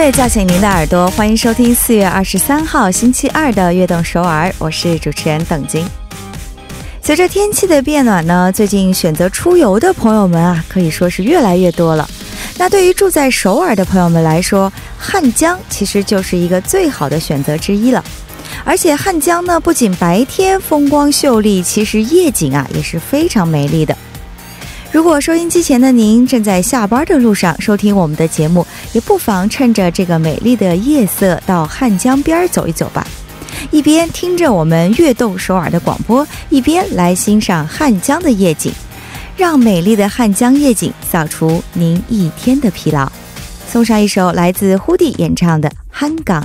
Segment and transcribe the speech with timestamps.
[0.00, 5.86] 乐叫醒您的耳朵，欢迎收听四月二十三号星期二的《悦动首尔》，我是主持人邓晶。
[7.02, 12.08] 随着天气的变暖呢，最近选择出游的朋友们啊，可以说是越来越多了。
[12.56, 18.02] 那对于住在首尔的朋友们来说，汉江其实就是一个最好的选择之一了。
[18.64, 23.94] 而且汉江呢，不仅白天风光秀丽，其实夜景啊也是非常美丽的。
[24.92, 33.06] 如果收音机前的您正在下班的路上收听我们的节目，也不妨趁着这个美丽的夜色到汉江边走一走吧。
[33.70, 38.72] 一边听着我们悦动首尔的广播，一边来欣赏汉江的夜景，
[39.36, 43.10] 让美丽的汉江夜景扫除您一天的疲劳。
[43.68, 46.42] 送上一首来自呼地演唱的《汉港》。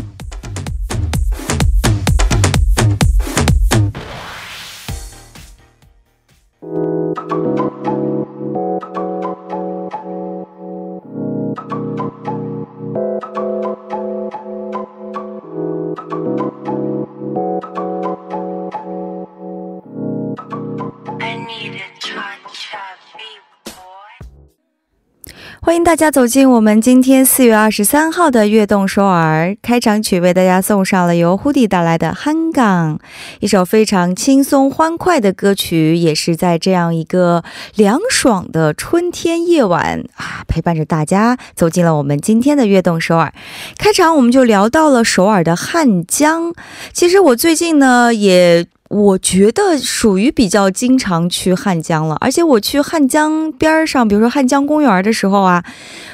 [25.86, 32.98] 大家走进我们今天四月二十三号的悦动首尔开场曲，为大家送上了由呼地带来的《汉港》，
[33.40, 37.44] 一首非常轻松欢快的歌曲，也是在这样一个
[37.76, 43.32] 凉爽的春天夜晚啊，陪伴着大家走进了我们今天的悦动首尔。
[43.78, 46.56] 开场我们就聊到了首尔的汉江，
[46.94, 48.66] 其实我最近呢也。
[48.90, 55.64] 我觉得属于比较经常去汉江了，而且我去汉江边上，比如说汉江公园的时候啊，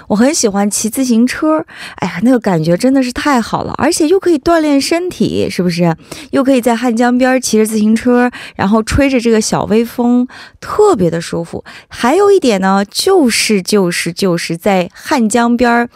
[0.08, 1.66] 我很喜欢骑自行车。
[1.95, 5.94] 哎呀，那个感觉真的是太好了，而且又可以锻炼身体，是不是？
[6.31, 10.25] 又可以在汉江边骑着自行车，然后吹着这个小微风，
[10.61, 11.64] 特别的舒服。
[11.89, 15.89] 还有一点呢，就是就是就是在汉江边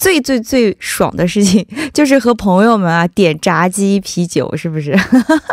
[0.00, 4.98] 最最最爽的事情就是和朋友们啊点炸鸡啤酒，是不是？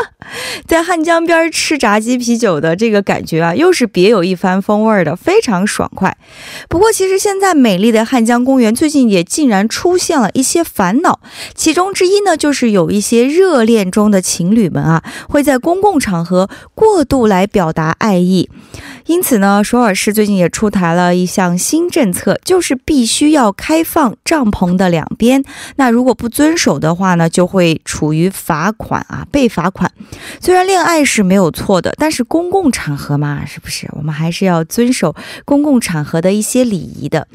[0.65, 6.15] 在汉江边吃炸鸡啤酒的这个感觉啊，又是别有一番风味的，非常爽快。
[6.69, 11.19] 不过，其实现在美丽的汉江公园最近也竟然出现了一些烦恼，
[11.53, 18.49] 其中之一呢，就是有一些热恋中的情侣们啊，会在公共场合过度来表达爱意。
[19.07, 25.43] 因此呢，首尔市最近也出台了一项新政策，就是必须要开放帐篷的两边。
[25.77, 29.89] 那如果不遵守的话呢，就会处于罚款啊，被罚款。
[30.41, 33.87] 虽然恋爱是没有错的，但是公共场合嘛，是不是？
[33.93, 37.27] 我们还是要遵守公共场合的一些礼仪的。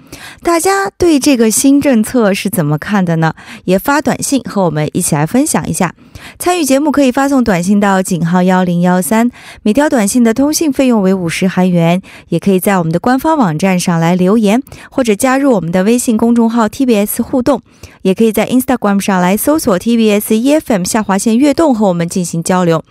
[0.42, 3.34] 大家对这个新政策是怎么看的呢？
[3.64, 5.94] 也发短信和我们一起来分享一下。
[6.38, 9.30] 参与节目可以发送短信到井号幺零幺三，
[9.62, 11.72] 每条短信的通信费用为五十韩。
[11.72, 17.62] 元也可以在我们的官方网站上来留言，或者加入我们的微信公众号 TBS 互动，
[18.02, 22.84] 也可以在 Instagram 上来搜索 TBS EFM 下划线悦动和我们进行交流。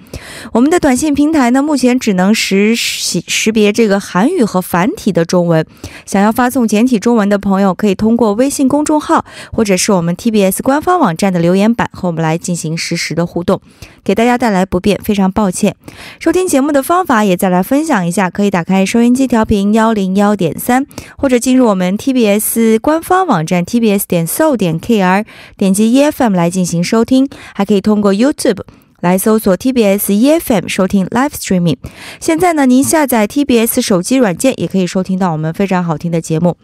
[0.54, 5.66] 我们的短信平台呢，目前只能识识识别这个韩语和繁体的中文。
[6.06, 13.62] 想要发送简体中文的朋友，可以通过微信公众号或者是我们 TBS 官方网站的留言板和我们来进行实时的互动。
[14.04, 15.76] 给大家带来不便，非常抱歉。
[16.20, 20.86] 收听节目的方法也再来分享一下，可以打开收音机调频幺零幺点三，
[21.18, 25.26] 或者进入我们 TBS 官方网站 tbs 点 so 点 kr，
[25.58, 28.62] 点击 EFM 来进行收听，还可以通过 YouTube。
[29.01, 31.77] 来搜索 TBS EFM 收听 Live Streaming。
[32.19, 36.57] 现在呢，您下载 TBS 手机软件也可以收听到我们非常好听的节目。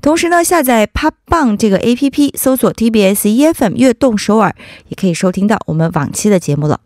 [0.00, 4.54] 同时呢，下载 p o p b a n g 这个 APP，搜索 TBS EFM 悦动首尔，
[4.88, 6.78] 也可以收听到我们往期的节目了。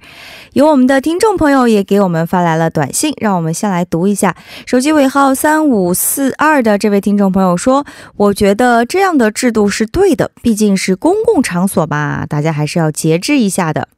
[0.52, 4.36] 有我们的听众朋友也给我们发来了短信，让我们先来读一下。
[4.66, 7.86] 手机尾号三五四二的这位听众朋友说
[8.16, 13.88] ：“我觉得这样的制度是对的，毕竟是公共场所嘛，大家还是要节制一下的。”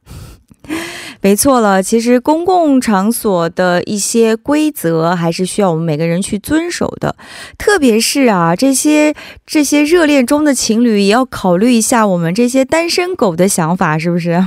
[1.21, 7.15] 没错了，其实公共场所的一些规则还是需要我们每个人去遵守的，
[7.57, 9.13] 特别是啊，这些
[9.45, 14.43] 这些热恋中的情侣也要考虑一下我们这些单身狗的想法，是不是？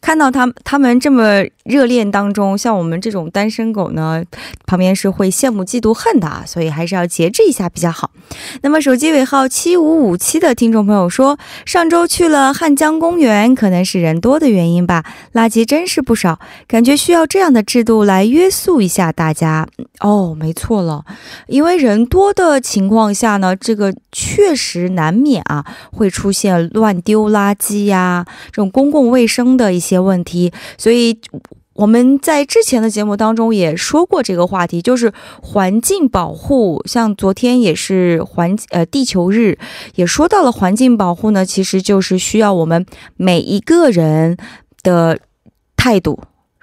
[0.00, 4.22] 看到他们他们这么热恋当中，像我们这种单身狗呢，
[4.66, 8.10] 旁边是会羡慕嫉妒恨的啊，所以还是要节制一下比较好。
[8.62, 19.66] 那么手机尾号七五五七的听众朋友说，上周去了汉江公园，可能是人多的原因吧，垃圾真是不少，感觉需要这样的制度来约束一下大家。
[20.00, 21.04] 哦，没错了，
[21.46, 31.18] 因为人多的情况下呢，这个确实难免啊会出现乱丢垃圾呀，这种公共卫生的一些些问题，所以。
[31.78, 36.82] 我们在之前的节目当中也说过这个话题，就是环境保护。
[36.86, 39.56] 像昨天也是环呃地球日，
[39.94, 44.36] 也说到了环境保护呢，其实就是需要我们每一个人
[44.82, 45.20] 的
[45.76, 46.18] 态度。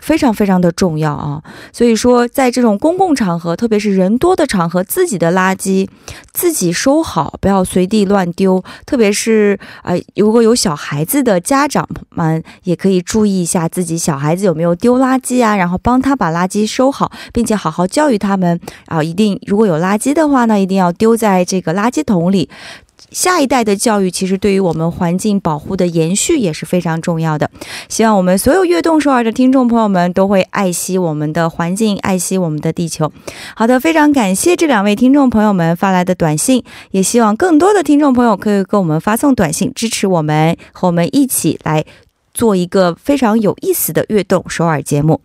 [0.06, 1.42] 非常非常的重要啊！
[1.74, 5.90] 所以说，在这种公共场合，特别是人多的场合，自己的垃圾
[6.32, 8.64] 自己收好，不要随地乱丢。
[8.86, 19.02] 特别是啊，如果有小孩子的家长们，也可以注意一下自己小孩子有没有丢垃圾啊，然后帮他把垃圾收好，并且好好教育他们啊。
[19.02, 22.48] 一定如果有垃圾的话呢，一定要丢在这个垃圾桶里。
[23.12, 27.50] 下一代的教育其实对于我们环境保护的延续也是非常重要的。
[27.88, 33.12] 希望我们所有悦动首尔的听众朋友们都会爱惜我们的环境，爱惜我们的地球。
[33.56, 41.86] 好的，非常感谢这两位听众朋友们发来的短信，也希望更多的听众朋友可以给我们发送短信支持我们，和我们一起来。
[42.36, 45.22] 做一个非常有意思的悦动首尔节目，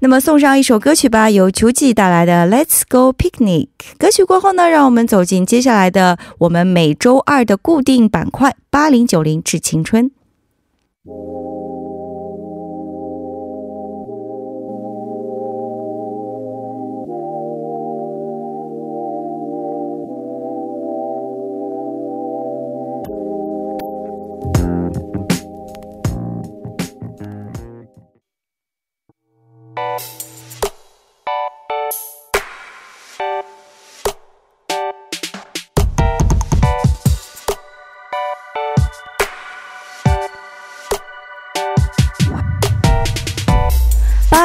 [0.00, 3.66] 那么送上一首歌曲吧，由秋季带来的《Let's Go Picnic》。
[3.98, 10.10] 歌曲过后呢，让我们走进接下来的我们每周二的固定板块——八零九零致青春。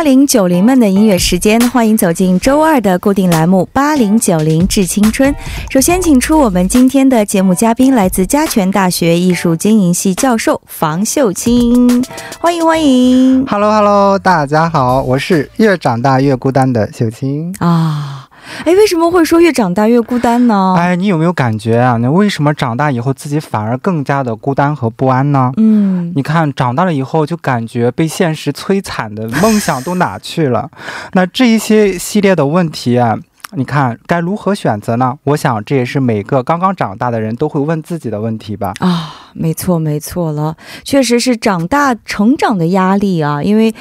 [0.06, 5.34] 零九零们的音乐时间，欢迎走进周二的固定栏目《八零九零致青春》。
[5.72, 12.06] 首先，请出我们今天的节目嘉宾，来自嘉泉大学艺术经营系教授房秀清，
[12.40, 13.44] 欢迎欢迎。
[13.48, 18.15] Hello Hello，大家好，我是越长大越孤单的秀清啊。
[18.63, 20.75] 哎，为什么会说越长大越孤单呢？
[20.77, 21.97] 哎，你有没有感觉啊？
[21.97, 25.51] 那为什么长大以后自己反而更加的孤单和不安呢？
[25.57, 30.69] 嗯，你看长大了以后就感觉被现实摧残的梦想都哪去了？
[31.13, 33.18] 那这一些系列的问题啊，
[33.53, 35.18] 你看该如何选择呢？
[35.24, 38.74] 我想这也是每个刚刚长大的人都会问自己的问题吧。
[38.80, 43.74] 啊，没错没错了，确实是长大成长的压力啊，因为。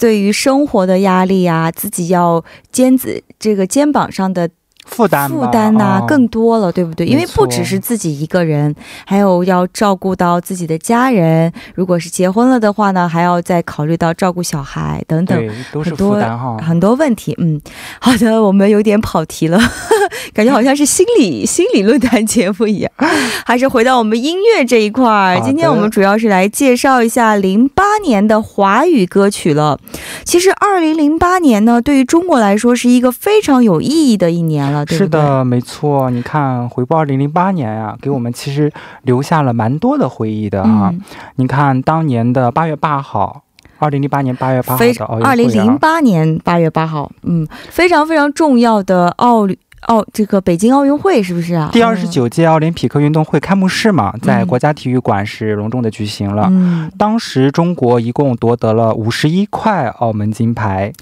[0.00, 2.42] 对于生活的压力呀，自己要
[2.72, 4.50] 肩子这个肩膀上的。
[4.90, 7.06] 负担负担呐更多了，对不对？
[7.06, 8.74] 因为不只是自己一个人，
[9.06, 11.52] 还有要照顾到自己的家人。
[11.74, 15.38] 如果是结婚了的话呢，还要再考虑到照顾小孩等等，
[15.72, 17.34] 都是负担哈，很多问题。
[17.38, 17.60] 嗯，
[18.00, 19.58] 好的，我们有点跑题了，
[20.34, 22.90] 感觉好像是心理心理论坛节目一样。
[23.46, 29.78] 还是回到我们音乐这一块儿，今天我们主要是来介绍一下零八年的华语歌曲了。
[30.24, 34.79] 其实二零零八年呢，对于中国来说是一个非常有意义的一年了。
[34.86, 36.10] 是的，没错。
[36.10, 38.72] 你看，回顾二零零八年呀，给我们其实
[39.02, 40.92] 留下了蛮多的回忆的啊。
[41.36, 43.42] 你看，当年的八月八号，
[43.78, 45.30] 二零零八年八月八号的奥运会。
[45.30, 49.46] 二零零八年八月八号，嗯，非常非常重要的奥
[49.80, 49.86] 运。
[49.86, 51.70] 奥这个北京奥运会是不是啊？
[51.72, 56.48] 第二十九届奥林匹克运动会开幕式嘛，在国家体育馆是隆重的举行了。
[56.50, 60.92] 嗯，当时中国一共夺得了五十一块澳门金牌，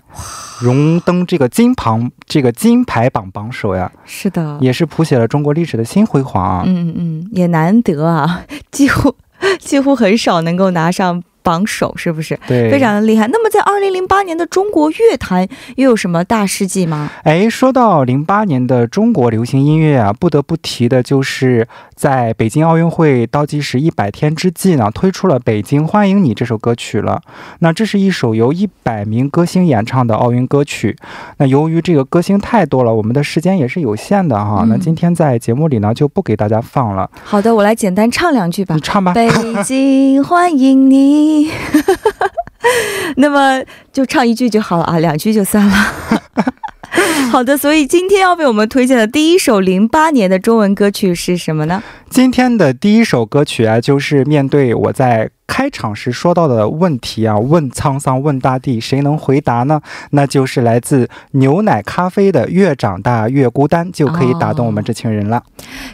[0.60, 3.90] 荣登这个金榜这个金牌榜榜首呀。
[4.04, 6.64] 是的，也是谱写了中国历史的新辉煌。
[6.66, 9.14] 嗯嗯，也难得啊， 几乎
[9.58, 11.22] 几乎很少能够拿上。
[11.48, 12.38] 榜首是不是？
[12.46, 13.26] 对，非常的厉害。
[13.28, 17.10] 那么在二零零八年的中国乐坛又有什么大事迹吗？
[17.22, 27.22] 哎，说到零八年的中国流行音乐啊，不得不提的就是在北京奥运会倒计时一百天之际呢，推出了《北京欢迎你》这首歌曲了。
[27.60, 30.94] 那这是一首由一百名歌星演唱的奥运歌曲。
[31.38, 34.66] 那由于这个歌星太多了，我们的时间也是有限的哈。
[34.68, 37.10] 那今天在节目里呢，就不给大家放了。
[37.24, 38.74] 好的，我来简单唱两句吧。
[38.74, 39.14] 你唱吧。
[39.16, 39.30] 北
[39.64, 41.37] 京欢迎你。
[43.16, 45.74] 那么就唱一句就好了啊，两句就算了。
[47.30, 51.82] 好的，所以今天要为我们推荐的第一首零八年的中文歌曲是什么呢？
[52.10, 59.80] 今天的第一首歌曲啊，就是面对我在开场时说到的问题啊，问沧桑问大地，谁能回答呢？
[60.10, 65.42] 那就是来自牛奶咖啡的“越长大越孤单”，就可以打动我们这群人了。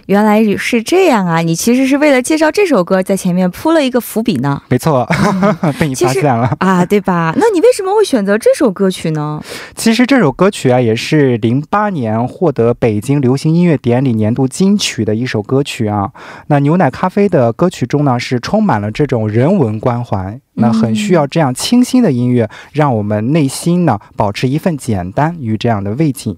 [0.06, 1.38] 原来是这样啊！
[1.38, 4.60] 你其实是为了介绍这首歌，在前面铺了一个伏笔呢。
[4.68, 5.08] 没错，
[5.78, 7.32] 被你发现了啊，对吧？
[7.36, 9.42] 那你为什么会选择这首歌曲呢？
[9.74, 16.03] 其实这首歌曲啊，也是零八年获得北京流行音乐典礼年度金曲的一首歌曲啊。
[16.48, 26.36] 那牛奶咖啡的歌曲中呢，是充满了这种人文关怀，那很需要这样清新的音乐，让我们内心呢保持一份简单与这样的慰藉。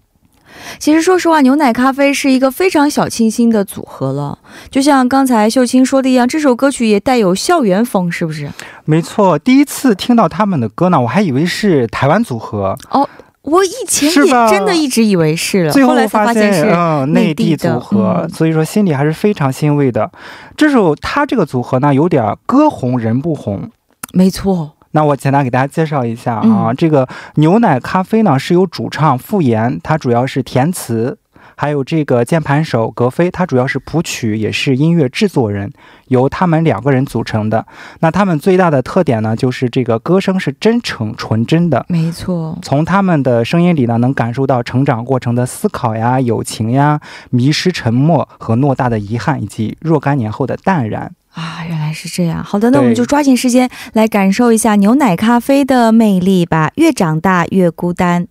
[0.78, 4.38] 其实说实话，牛奶咖啡是一个非常小清新的组合了。
[4.70, 8.48] 就像刚才秀清说的一样，这首歌曲也带有校园风，是不是？
[8.84, 13.06] 没错，第一次听到他们的歌呢，我还以为是台湾组合哦。
[13.46, 20.10] 我以前也真的一直以为是了，最后发现是嗯内地组合，所以说心里还是非常欣慰的。
[20.56, 23.70] 这首他这个组合呢，有点歌红人不红。
[24.12, 24.72] 没错。
[24.92, 31.18] 那我简单给大家介绍一下啊，这个牛奶咖啡呢是由主唱傅岩，他主要是填词，
[31.56, 35.72] 还有这个键盘手格飞，他主要是谱曲，也是音乐制作人，
[36.08, 37.66] 由他们两个人组成的。
[38.00, 42.58] 那他们最大的特点呢，就是这个歌声是真诚纯真的，没错。
[42.62, 51.10] 从他们的声音里呢，能感受到成长过程的思考呀、友情呀、迷失、沉默和偌大的遗憾，以及若干年后的淡然。
[51.32, 52.44] 啊，原来是这样。
[52.44, 56.70] 好的，那我们就抓紧时间来感受一下牛奶咖啡的魅力吧。
[56.76, 58.26] 越长大越孤单。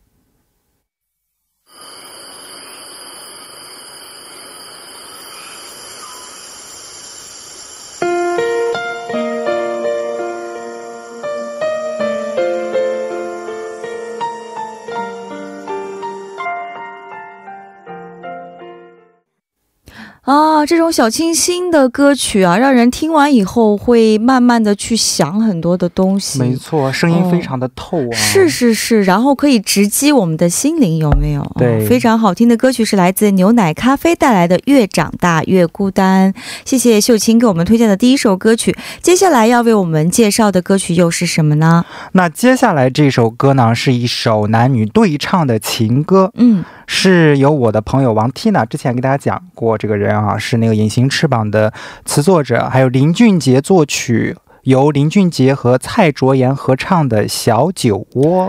[20.65, 26.39] 啊，这种小清新的歌曲啊，让人听完以后会慢慢的去想很多的东西。
[26.39, 28.15] 没错，声音非常的透啊。
[28.15, 31.45] 是是是，然后可以直击我们的心灵，有没有？
[31.59, 36.33] 对，非常好听的歌曲是来自牛奶咖啡带来的《越长大越孤单》。
[36.65, 38.75] 谢谢秀清给我们推荐的第一首歌曲。
[39.01, 41.85] 接下来要为我们介绍的歌曲又是什么呢？
[42.13, 46.31] 那接下来这首歌呢，是一首男女对唱的情歌。
[46.33, 46.65] 嗯。
[46.87, 51.73] 是由我的朋友王 Tina 之前给大家讲过，这个人啊是那个《隐形翅膀》的
[52.05, 58.47] 词作者，还有林俊杰作曲，由林俊杰和蔡卓妍合唱的《小酒窝》。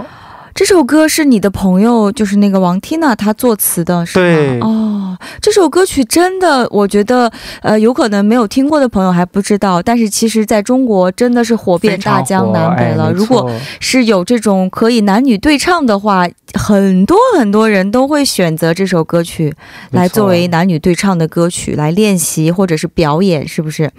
[0.56, 4.66] 这首歌是你的朋友，就是那个王 Tina 她作词的，是吗？
[4.66, 13.12] 哦，这首歌曲真的，我觉得，呃，有可能没有听过的朋友还不知道，但是其实在中国真的是火遍大江南北了。
[13.12, 19.54] 如果是有这种可以男女对唱的话，很多很多人都会选择这首歌曲
[19.90, 23.92] 来作为男女对唱的歌曲来练习或者是表演，是不是？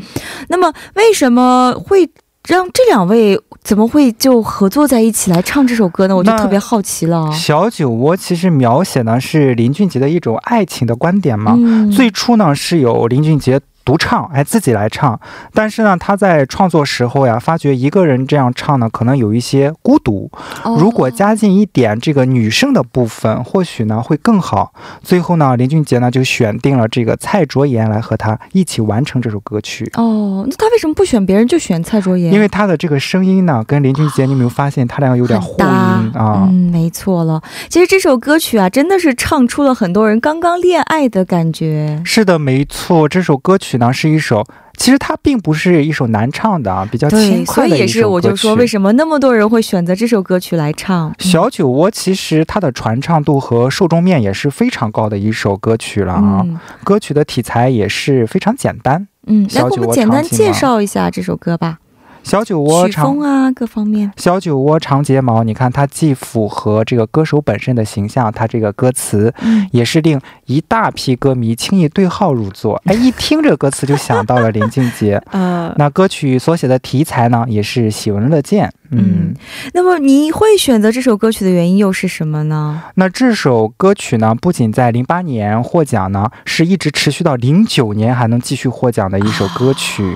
[0.47, 2.09] 那么为什么会？
[2.47, 6.15] 让这两位怎么会就合作在一起来唱这首歌呢？
[6.15, 7.29] 我就特别好奇了。
[7.33, 11.59] 小酒窝其实描写呢是林俊杰的一种爱情的观点嘛。
[11.93, 13.59] 最初呢是有林俊杰。
[13.87, 15.17] 独唱，哎，自己来唱。
[15.53, 20.29] 但是呢，他在创作时候呀，发觉一个人这样唱呢，可能有一些孤独。
[20.77, 24.73] 如果加进一点这个女生的部分，或许呢会更好。
[25.01, 29.89] 最后呢，林俊杰呢就选定了这个蔡卓妍来和他一起完成这首歌曲。
[29.95, 32.33] 哦，那他为什么不选别人，就选蔡卓妍？
[32.33, 35.67] 因为他的这个声音呢，跟林俊杰，你有没有发现他俩有点呼应
[36.11, 36.49] 啊？
[36.51, 37.41] 嗯，没错了。
[37.69, 42.01] 其实这首歌曲啊，真的是唱出了很多人刚刚恋爱的感觉。
[42.03, 43.76] 是的，没错，这首歌曲。
[43.77, 44.45] 呢是一首，
[44.77, 51.13] 其实它并不是一首难唱的啊，比较轻快的所以也是我就说，为什么那么多人会选择这首歌曲来唱？
[51.19, 56.45] 小酒窝其实它的传唱度和受众面也是非常高的一首歌曲了啊。
[56.83, 59.07] 歌曲的题材也是非常简单。
[59.25, 61.79] 嗯，来，我们简单介绍一下这首歌吧。
[62.27, 64.11] 小酒窝长啊，各方面。
[64.17, 69.33] 小酒窝长睫毛，你看它既符合这个歌手本身的形象，它这个歌词
[69.71, 72.75] 也是令一大批歌迷轻易对号入座。
[72.83, 75.23] 哎，一听这个歌词就想到了林俊杰。
[75.31, 78.69] 呃，那歌曲所写的题材呢，也是喜闻乐见。
[78.91, 79.33] 嗯，
[79.73, 82.83] 那么你会选择这首歌曲的原因又是什么呢？
[82.95, 90.13] 那这首歌曲呢，不仅在零八年获奖呢，是一直持续到零九年还能继续获奖的一首歌曲。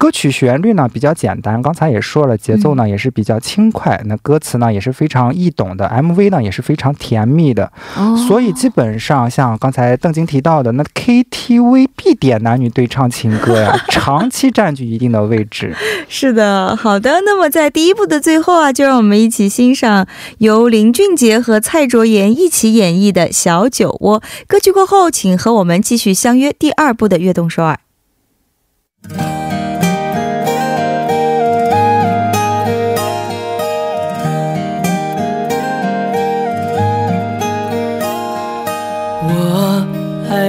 [0.00, 4.00] 歌曲旋律呢比较简单，刚才也说了，节奏呢也是比较轻快。
[4.06, 7.70] 那歌词呢也是非常易懂的，MV 呢也是非常甜蜜的。
[7.98, 15.76] 哦，所以基本上像刚才邓晶提到的，那 KTV 必点男女对唱情歌呀， 长期占据一定的位置。
[16.08, 17.20] 是的，好的。
[17.26, 20.06] 那么在第一部的最后啊，就让我们一起欣赏
[20.38, 24.72] 由林俊杰和蔡卓妍一起演绎的小酒窝歌曲。
[24.72, 27.80] 过后，请和我们继续相约第二部的悦动首尔。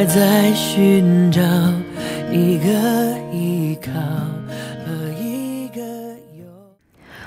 [0.06, 1.42] 在寻找
[2.32, 2.70] 一个
[3.32, 3.92] 依靠
[4.86, 5.82] 和一个。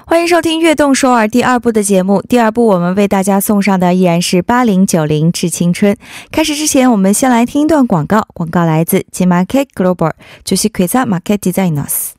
[0.06, 2.22] 欢迎收听《悦动首尔》第二部的节目。
[2.22, 5.96] 第二部我们为大家送上的依然是八零九零致青春。
[6.32, 8.26] 开始之前，我们先来听一段广告。
[8.34, 10.12] 广告来自 G Market Global，
[10.42, 12.13] 就是 Quiz Market Designers。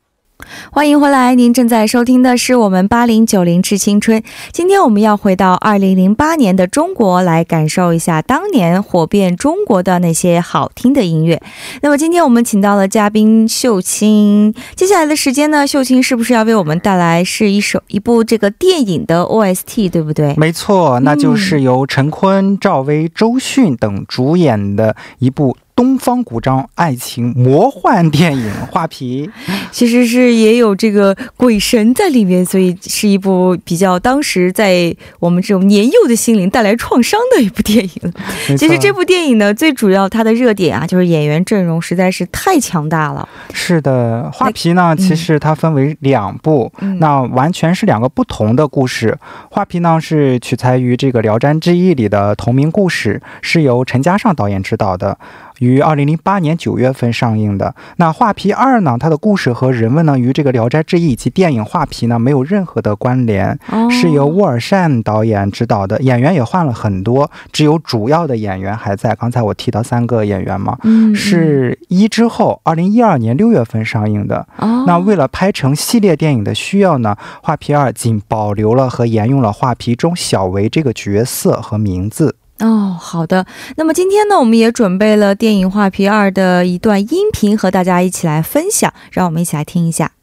[0.72, 4.22] 欢迎回来，您正在收听的是我们八零九零致青春。
[4.52, 11.42] 今天我们要回到二零零八年的中国，来感受一下当年火遍中国的那些好听的音乐。
[11.82, 20.36] 那么今天我们请到了嘉宾秀清，接下来的时间呢，秀清是不是要为我们带来是一首一部这个电影的 OST，对不对？
[20.36, 25.56] 没错，那就是由陈坤、赵薇、周迅等主演的一部。
[25.76, 29.30] 东方古装爱情魔幻电影《画皮》，
[29.72, 38.14] 其实是也有这个鬼神在里面，所以是一部比较当时在我们这种年幼的心灵带来创伤的一部电影。
[38.58, 43.28] 其实这部电影呢，最主要它的热点啊，就是演员阵容实在是太强大了。
[43.54, 49.18] 是的，《画皮》呢，其实它分为两部，那完全是两个不同的故事。
[49.52, 55.18] 《画皮》呢是取材于这个《聊斋志异》里的同名故事，是由陈嘉上导演执导的。
[55.60, 58.98] 于二零零八年九月份上映的那《画皮二》呢？
[59.00, 63.58] 它的故事和人物呢，与这个《聊斋志异》以及电影《画皮》呢没有任何的关联，
[63.90, 69.16] 是由沃尔善导演执导的，演员也换了很多，只有主要的演员还在。
[69.16, 70.78] 刚才我提到三个演员嘛，
[71.14, 74.48] 是一之后二零一二年六月份上映的。
[74.88, 82.36] 那为了拍成系列电影的需要呢，《画皮二》仅保留了和沿用了《画皮》中小维这个角色和名字。
[82.60, 83.46] 哦，好的。
[83.76, 88.94] 那么今天呢，我们也准备了电影《画皮二》的一段音频，和大家一起来分享。
[89.12, 90.14] 让我们一起来听一下。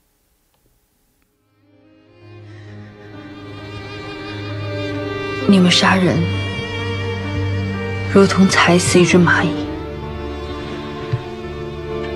[5.47, 6.17] 你们杀人，
[8.15, 9.51] 如同踩死一只蚂蚁，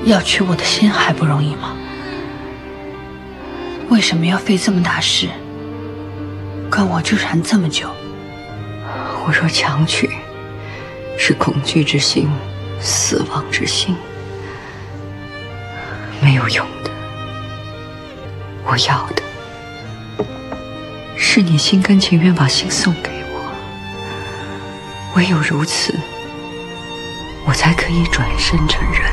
[0.08, 1.76] 要取我的心还不容易吗？
[3.90, 5.28] 为什么要费这么大事，
[6.70, 7.90] 跟我纠缠这么久？
[9.28, 10.08] 我若强取，
[11.18, 12.30] 是恐惧之心，
[12.80, 13.96] 死亡之心，
[16.22, 16.90] 没有用的。
[18.64, 20.24] 我要的，
[21.16, 23.52] 是你心甘情愿把心送给我。
[25.16, 25.92] 唯有如此，
[27.44, 29.10] 我才可以转身成人。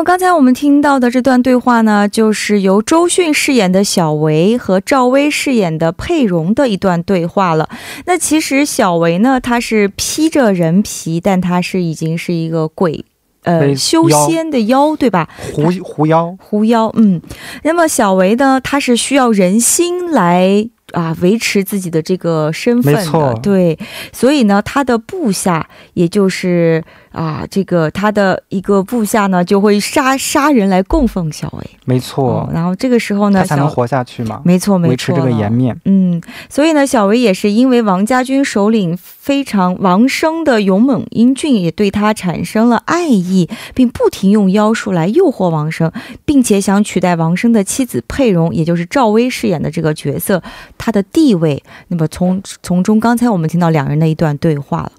[0.00, 7.68] 么刚才我们听到的这段对话呢，就是由周迅饰演的小维和赵薇饰演的佩蓉的一段对话了。
[8.06, 13.04] 那其实小维呢，他是披着人皮，但他是已经是一个鬼，
[13.42, 15.28] 呃，修仙的妖，对吧？
[15.52, 16.90] 狐狐妖，狐妖。
[16.96, 17.20] 嗯，
[17.64, 23.78] 那么小维呢，他是需要人心来啊维持自己的这个身份的，对。
[24.14, 26.82] 所以呢，他的部下也就是。
[27.12, 31.70] 啊，这个他的一个部下呢，就会杀杀人来供奉小薇。
[31.84, 32.48] 没错。
[32.54, 34.40] 然后这个时候呢，他才能活下去嘛。
[34.44, 34.90] 没错，没错。
[34.90, 35.76] 维持这个颜面。
[35.86, 45.90] 嗯，所以呢，小薇也是因为王家军首领非常王生的勇猛英俊，也对他产生了爱意，并不停用妖术来诱惑王生，
[46.24, 50.40] 并且想取代王生的妻子佩蓉，也就是赵薇饰演的这个角色，
[50.78, 51.60] 她的地位。
[51.88, 54.92] 那么从从中，刚才我们听到两人的一段对话了。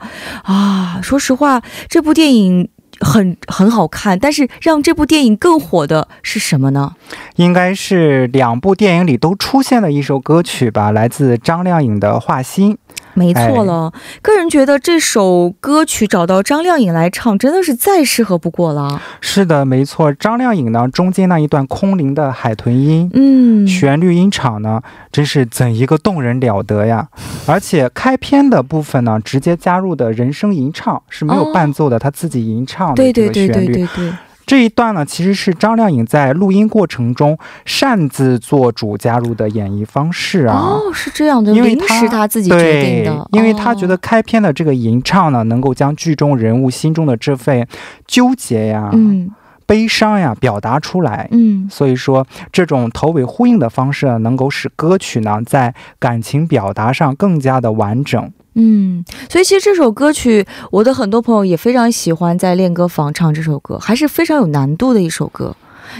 [0.44, 2.01] 啊，说实话，这。
[2.02, 2.68] 这部电影
[3.00, 6.96] 很很好看，但是让这部电影更火的是什么呢？
[7.36, 12.74] 应该是两部电影里都出现的一首歌曲吧，来自张靓颖的《画心》。
[13.14, 19.02] 没错了，个人觉得这首歌曲找到张靓颖来唱，真的是再适合不过了。
[19.20, 27.08] 是的，没错，张靓颖呢，中间那一段空灵的海豚音，嗯，旋律音场呢，真是怎一个动人了得呀！
[27.46, 33.54] 而且开篇的部分呢，直接加入的人声吟唱是没有伴奏的，他自己吟唱的这个旋律。
[33.54, 34.14] 对对对对对对。
[34.46, 40.58] 这一段呢，其实是张靓颖在录音过程中擅自做主加入的演绎方式啊。
[40.58, 47.66] 哦，是这样的，因为是他自己决定的，因为她觉得开篇的这个吟唱呢，能够将剧中人物心中的这份
[48.06, 49.32] 纠结呀、嗯、
[49.66, 51.30] 悲伤呀表达出来。
[51.32, 58.32] 嗯，所以说这种头尾呼应的方式呢，能够使歌曲呢在感情表达上更加的完整。
[58.56, 65.56] 嗯，所以其实这首歌曲，我的很多朋友也非常喜欢在练歌房唱这首歌，还是非常有难度的一首歌。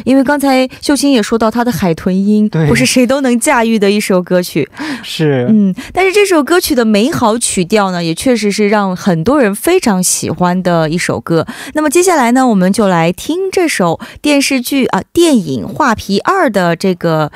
[0.06, 4.70] 因为刚才秀清也说到，他的海豚音不是谁都能驾驭的一首歌曲。
[5.04, 11.46] 是，嗯，但是这首歌曲的美好曲调呢，也确实是让很多人非常喜欢的一首歌。
[11.74, 17.32] 那么接下来呢，我们就来听这首电视剧啊，电影《画皮二》的这个。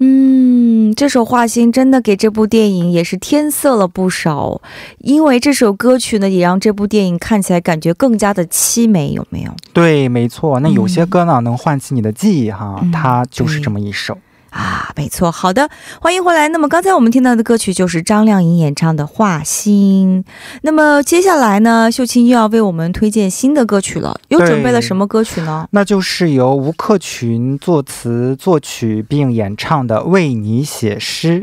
[0.00, 0.51] 嗯。
[0.94, 4.60] 这首画心真的给这部电影也是添色了不少。
[4.98, 9.52] 因为这首歌曲呢也让这部电影看起来感觉更加的凄美有没有？
[9.72, 14.16] 对没错那有些歌呢能唤起你的记忆哈它就是这么一首。
[14.52, 15.32] 啊，没错。
[15.32, 15.68] 好的，
[16.00, 16.48] 欢迎回来。
[16.48, 20.22] 那么刚才我们听到的歌曲就是张靓颖演唱的《画心》。
[20.60, 25.66] 那么接下来呢，秀清又要为我们推荐新的歌曲了，又准备了什么歌曲呢？
[25.70, 31.40] 那就是由吴克群作词作曲并演唱的《为你写诗》。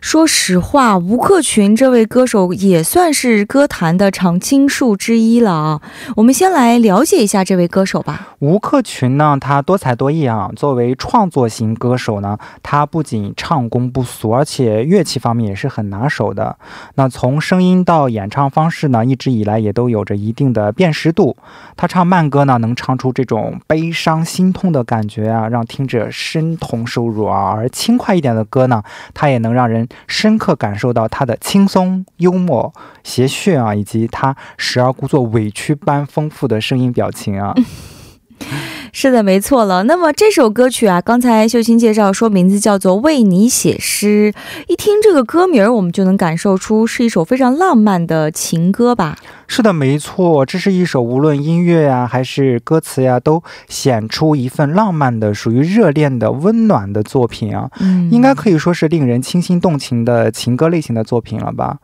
[0.00, 5.80] 说实话，吴克群这位歌手也算是歌坛的常青树之一了啊。
[6.16, 8.36] 我们先来了解一下这位歌手吧。
[8.40, 10.50] 吴克群呢，他多才多艺啊。
[10.56, 16.56] 作为创作型歌手呢，他不仅唱功不俗，而且乐器方面也是很拿手的。
[16.94, 21.36] 那从声音到演唱方式呢，一直以来也都有着一定的辨识度。
[21.76, 32.72] 他唱慢歌呢，能唱出这种悲伤心痛的感觉啊，让听者身同受辱啊；而轻快一点的歌呢，他也能让让人深刻感受到他的轻松、幽默、
[33.04, 37.54] 谐谑啊，以及他时而故作委屈般丰富的声音表情啊。
[38.92, 39.84] 是的，没错了。
[39.84, 44.32] 那么这首歌曲啊，刚才秀清介绍说名字叫做《为你写诗》，
[44.66, 49.16] 一听这个歌名儿，我们就能感受出是一首非常浪漫的情歌吧。
[49.46, 61.78] 是的，没错，这是一首无论音乐呀、还是歌词呀，都显出一份浪漫的、属于热恋的、温暖的作品啊，嗯，应该可以说是令人倾心动情的情歌类型的作品了吧？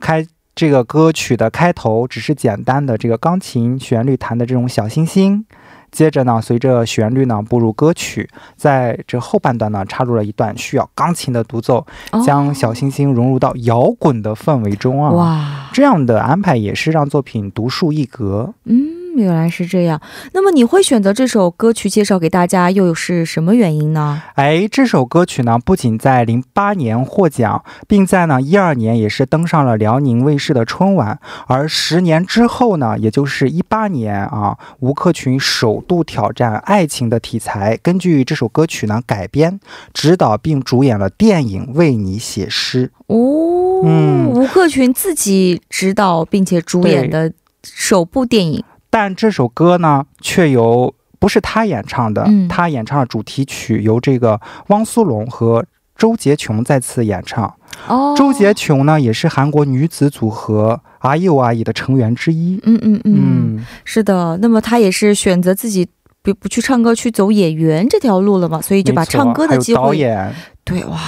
[0.00, 5.44] 开这个歌曲的开头只是简单的这个钢琴旋律弹的这种小星星。
[5.92, 15.10] 接着呢，随着旋律呢步入歌曲，在这后半段呢插入了一段需要钢琴的独奏，哦将小星星融入到摇滚的氛围中啊。
[15.10, 18.52] 哇，这样的安排也是让作品独树一格。
[18.64, 20.00] 嗯，原来是这样。
[20.32, 24.22] 那么你会选择这首歌曲介绍给大家，又是什么原因呢？
[24.34, 31.18] 哎，这首歌曲呢，不仅在零八年获奖，并在呢一二年也是登上了辽宁卫视的春晚。
[31.46, 39.60] 而十年之后呢，也就是一八年啊，吴克群首度挑战爱情的题材，根据这首歌曲呢改编、
[39.92, 42.90] 指导并主演了电影《为你写诗》。
[43.14, 48.64] 哦，嗯吴克群自己执导并且主演的首部电影。
[48.92, 55.64] 但这首歌呢，却由不是他演唱的，嗯他演唱的主题曲由这个汪苏泷和
[55.96, 57.54] 周洁琼再次演唱。
[57.88, 62.60] 哦，周洁琼呢，也是韩国女子组合 IU 的成员之一。
[62.64, 64.36] 嗯嗯嗯，嗯，是的。
[64.42, 65.88] 那么他也是选择自己
[66.20, 70.98] 不不去唱歌，去走演员这条路了嘛，所以就把唱歌的机还有导演，对哇。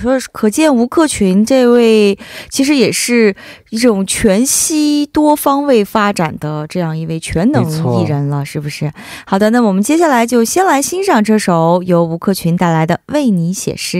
[0.00, 2.18] 说可见吴克群这位
[2.50, 3.34] 其实也是
[3.70, 7.64] 一种全息多方位发展的这样一位全能
[8.00, 8.92] 艺人了，是不是？
[9.26, 13.98] 好的，那我们接下来就先来欣赏这首由吴克群带来的《为你写诗》。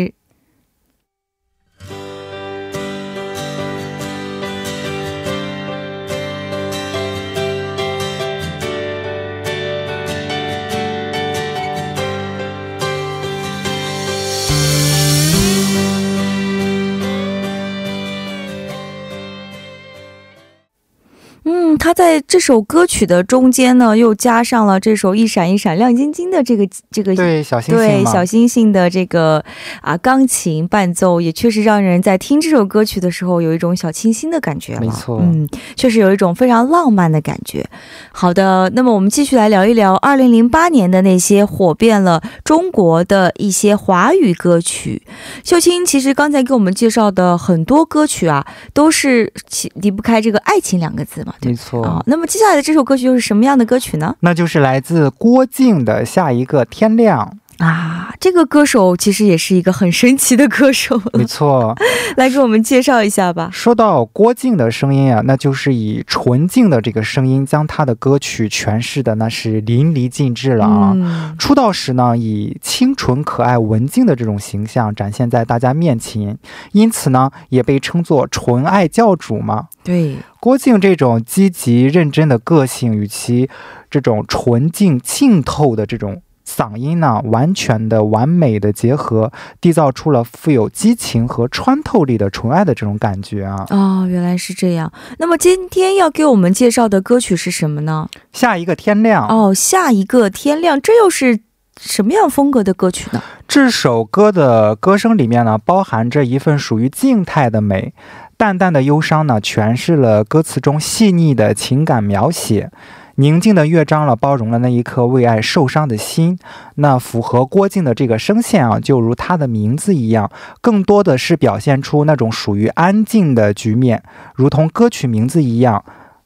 [21.86, 29.44] 他在这首歌曲的中间呢，又加上了这首一闪一闪亮晶晶的这个这个对小星对星嘛，小星星的这个
[29.82, 34.80] 啊钢琴伴奏，也确实让人在听这首歌曲的时候有一种小清新的感觉了。
[34.80, 37.64] 没错嗯，确实有一种非常浪漫的感觉。
[38.10, 45.00] 好的，那么我们继续来聊一聊二零零八年的那些火遍了中国的一些华语歌曲。
[45.44, 48.44] 秀清其实刚才给我们介绍的很多歌曲啊，
[48.74, 51.32] 都是其离不开这个爱情两个字嘛。
[51.40, 51.75] 对没错。
[51.82, 54.14] 啊、那么接下来的这首歌曲又是什么样的歌曲呢？
[54.20, 57.36] 那就是来自郭靖的《下一个天亮。
[57.58, 60.98] 啊，这个歌手其实也是一个很神奇的歌手，》。
[61.18, 61.76] 没错，
[62.16, 63.48] 来给我们介绍一下吧。
[63.52, 70.92] 说到郭靖的声音啊，那就是以纯净的这个声音，将他的歌曲诠释的那是淋漓尽致了啊。
[70.94, 76.38] 嗯，出道时呢，以清纯可爱、文静的这种形象展现在大家面前，
[76.72, 79.68] 因此呢，也被称作纯爱教主嘛。
[79.84, 83.48] 对，郭靖这种积极认真的个性，与其
[83.88, 86.22] 这种纯净浸透的这种
[86.56, 93.66] 嗓音呢完全的完美的结合，缔造出了富有激情和穿透力的纯爱的这种感觉啊。
[93.68, 94.90] 哦，原来是这样。
[95.18, 98.08] 那么今天要给我们介绍的歌曲是什么呢？
[98.32, 101.40] 下一个天亮，哦，下一个天亮，这又是
[101.78, 103.22] 什么样风格的歌曲呢？
[103.46, 107.92] 这首歌的歌声里面呢，包含着一份属于静态的美，
[108.38, 112.70] 淡淡的忧伤呢，诠释了歌词中细腻的情感描写。
[113.18, 116.38] 宁静的乐章了，包容了那一颗为爱受伤的心。
[116.74, 124.02] 那符合郭靖的这个声线啊，就如他的名字一样，更多的是表现出那种属于安静的局面，
[124.34, 125.82] 如同歌曲名字一样，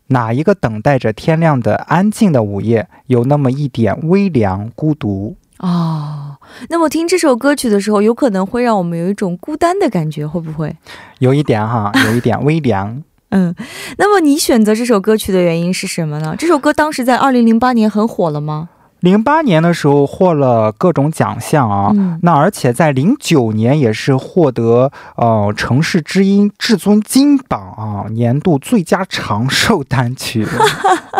[0.08, 5.36] 哪一个等待着天亮的安静的午夜，有那么一点微凉孤独。
[5.58, 6.38] 哦，
[6.70, 10.74] 那么听这首歌曲的时候，有可能会让我们有一种孤单的感觉，会不会？
[11.20, 13.04] 有一点哈，有一点微凉。
[13.30, 13.54] 嗯，
[13.98, 16.34] 那么你选择这首歌曲的原因是什么呢？
[16.38, 18.68] 这首歌当时在二零零八年很火了吗？
[19.00, 30.46] 零八年的时候获了各种奖项啊，嗯那而且在零九年也是获得呃城市之音至尊金榜啊年度最佳长寿单曲，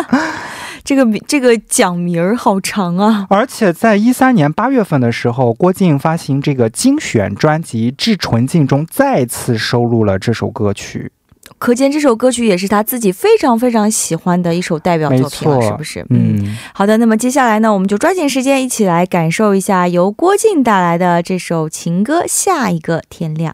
[0.85, 3.25] 这个名这个奖名儿好长啊！
[3.31, 11.11] 而且在一三年八月份的时候，郭靖发行这个精选专辑《致纯净》中再次收录了这首歌曲，
[11.57, 16.05] 可见这首歌曲也是他自己非常非常喜欢的一首代表作品了，是不是？
[16.09, 16.57] 嗯。
[16.73, 23.53] 好的，那么接下来呢，我们就抓紧时间一起来感受一下由郭靖带来的这首情歌《下一个天亮》。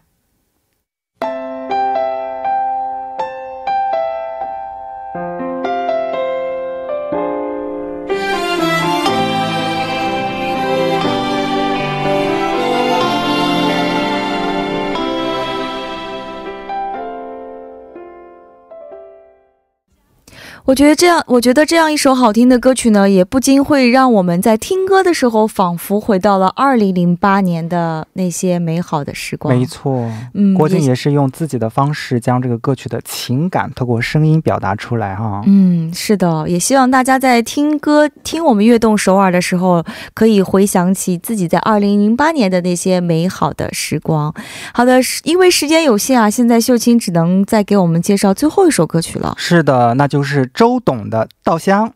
[20.68, 29.58] 我觉得这样，我觉得这样一首好听的歌曲呢，也不禁会让我们在听歌的时候，仿佛回到了二零零八年的那些美好的时光。
[29.58, 35.42] 没错，嗯，郭靖也是用自己的方式将这个歌曲的情感透过声音表达出来哈。
[35.46, 39.82] 嗯，是的，也希望大家在听歌、听我们悦动首尔的时候，
[40.14, 44.34] 可以回想起自己在二零零八年的那些美好的时光。
[44.74, 51.88] 好的，是因为时间有限啊，现在秀清只能再给我们介绍最后一首歌曲了是的，那就是周董的《稻香》。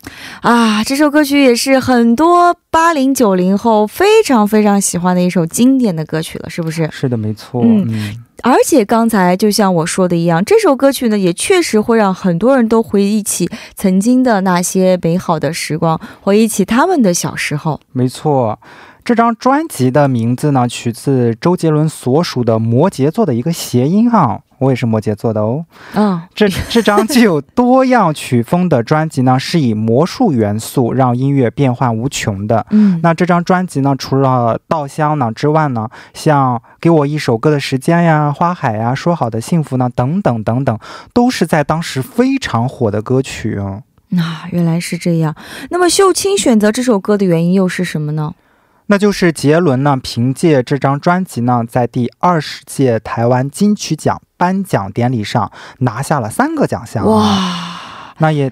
[0.42, 0.84] 啊。
[0.84, 6.88] 这首歌曲也是很多八零九零后非常非常喜欢的一首经典的歌曲了，是不是？
[6.92, 7.62] 是的，没错。
[7.64, 17.80] 嗯嗯而且刚才就像我说的一样，这首歌曲呢，也确实会让很多人都回忆起曾经的那些美好的时光，回忆起他们的小时候。
[17.92, 18.60] 没错。
[19.04, 24.42] 这张专辑的名字呢，取自周杰伦所属的摩羯座的一个谐音哈。
[24.62, 25.66] 我也是摩羯座的哦。
[25.96, 32.64] 嗯，这这张具有多样曲风的专辑呢，是以魔术元素让音乐变幻无穷的。
[32.70, 40.80] 嗯，那这张专辑呢，除了《稻香》呢之外呢，像《给我一首歌的时间》呀、《花海》呀、《说好的幸福》呢，等等等等，
[41.12, 43.82] 都是在当时非常火的歌曲哦。
[44.10, 45.36] 那、原来是这样。
[45.70, 48.34] 那么秀清选择这首歌的原因又是什么呢？
[48.92, 57.10] 那就是杰伦呢，凭借这张专辑呢，在第二十届台湾金曲奖颁奖典礼上拿下了三个奖项、啊。
[57.10, 58.52] 哇，那也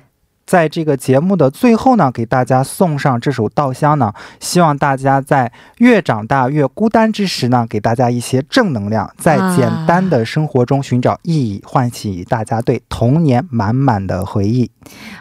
[0.49, 14.71] 在这个节目的最后呢，给大家送上这首《稻香》呢，希望大家在越长大越孤单之时呢，给大家一些正能量，在简单的生活中寻找意义，唤起大家对童年满满的回忆。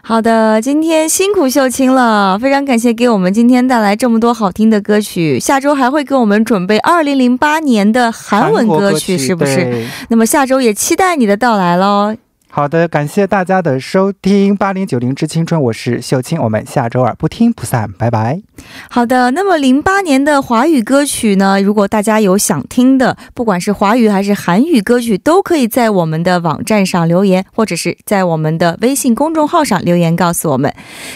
[0.03, 5.39] 好的，今天辛苦秀清了，非常感谢给我们今天带来这么多好听的歌曲。
[5.39, 9.87] 下周还会给我们准备二零零八年的韩文国歌曲，是不是？
[10.09, 12.17] 那么下周也期待你的到来喽。
[12.56, 18.44] 好的，感谢大家的收听，八零九零之青春，我是秀清，我们下周二不听不散，拜拜。
[18.92, 21.60] 好的，那么零八年的华语歌曲呢？
[21.60, 30.72] 如果大家有想听的，不管是华语还是韩语歌曲，都可以在我们的网站上留言，或者是在我们的微信公众号上留言告诉我们。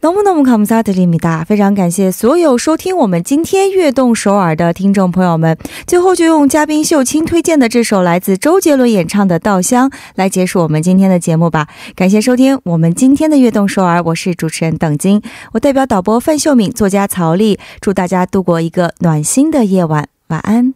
[0.02, 1.44] 너무너무 감사드립니다.
[1.44, 5.58] 非常感谢所有收听我们今天悦动首尔的听众朋友们。
[5.86, 11.68] 最后就用嘉宾秀清推荐的这首来自周杰伦演唱的《稻香》来结束我们今天的节目吧。
[11.98, 20.74] 感谢收听我们今天的悦动首尔，我是主持人邓晶，我代表导播范秀敏、作家曹丽，祝大家度过一个暖心的夜晚，晚安。